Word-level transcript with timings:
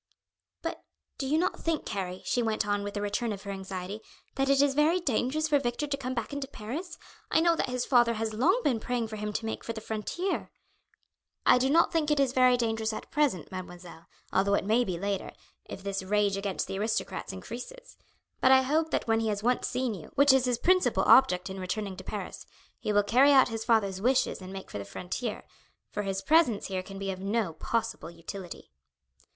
"But 0.63 0.83
do 1.19 1.27
you 1.27 1.37
not 1.37 1.59
think, 1.59 1.87
Harry," 1.89 2.23
she 2.25 2.41
went 2.41 2.65
on 2.65 2.81
with 2.81 2.97
a 2.97 3.01
return 3.03 3.31
of 3.31 3.43
her 3.43 3.51
anxiety, 3.51 4.01
"that 4.33 4.49
it 4.49 4.59
is 4.59 4.73
very 4.73 4.99
dangerous 4.99 5.47
for 5.47 5.59
Victor 5.59 5.85
to 5.85 5.95
come 5.95 6.15
back 6.15 6.33
into 6.33 6.47
Paris? 6.47 6.97
I 7.29 7.39
know 7.39 7.55
that 7.55 7.69
his 7.69 7.85
father 7.85 8.15
has 8.15 8.33
long 8.33 8.59
been 8.63 8.79
praying 8.79 9.09
him 9.09 9.31
to 9.31 9.45
make 9.45 9.63
for 9.63 9.73
the 9.73 9.79
frontier." 9.79 10.49
"I 11.45 11.59
do 11.59 11.69
not 11.69 11.93
think 11.93 12.09
it 12.09 12.19
is 12.19 12.33
very 12.33 12.57
dangerous 12.57 12.93
at 12.93 13.11
present, 13.11 13.51
mademoiselle, 13.51 14.07
although 14.33 14.55
it 14.55 14.65
may 14.65 14.83
be 14.83 14.97
later, 14.97 15.33
if 15.65 15.83
this 15.83 16.01
rage 16.01 16.35
against 16.35 16.65
the 16.65 16.79
aristocrats 16.79 17.31
increases; 17.31 17.95
but 18.39 18.51
I 18.51 18.63
hope 18.63 18.89
that 18.89 19.07
when 19.07 19.19
he 19.19 19.27
has 19.27 19.43
once 19.43 19.67
seen 19.67 19.93
you, 19.93 20.07
which 20.15 20.33
is 20.33 20.45
his 20.45 20.57
principal 20.57 21.03
object 21.03 21.47
in 21.47 21.59
returning 21.59 21.95
to 21.97 22.03
Paris, 22.03 22.47
he 22.79 22.91
will 22.91 23.03
carry 23.03 23.33
our 23.33 23.45
his 23.45 23.63
father's 23.63 24.01
wishes 24.01 24.41
and 24.41 24.51
make 24.51 24.71
for 24.71 24.79
the 24.79 24.83
frontier, 24.83 25.43
for 25.91 26.01
his 26.01 26.23
presence 26.23 26.65
here 26.69 26.81
can 26.81 26.97
be 26.97 27.11
of 27.11 27.19
no 27.19 27.53
possible 27.53 28.09
utility." 28.09 28.71